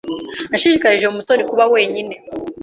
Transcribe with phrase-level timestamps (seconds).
[0.49, 2.15] Nashishikarije Mutoni kuba wenyine.